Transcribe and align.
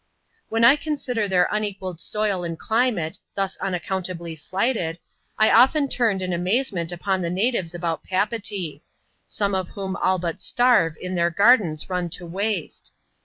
When 0.49 0.65
I 0.65 0.77
consider 0.77 1.27
their 1.27 1.47
unequalled 1.51 1.99
soil 1.99 2.43
and 2.43 2.57
climate, 2.57 3.19
thus 3.35 3.55
unaccountably 3.57 4.35
slighted, 4.35 4.97
I 5.37 5.51
often 5.51 5.87
turned 5.89 6.23
in 6.23 6.33
amazement 6.33 6.91
upon 6.91 7.21
the 7.21 7.29
natives 7.29 7.75
about 7.75 8.03
Papeetee; 8.03 8.81
some 9.27 9.53
of 9.53 9.69
whom 9.69 9.95
all 9.97 10.17
but 10.17 10.41
starve 10.41 10.97
in 10.99 11.13
their 11.13 11.29
gardens 11.29 11.87
run 11.87 12.09
to 12.17 12.25
waste. 12.25 12.91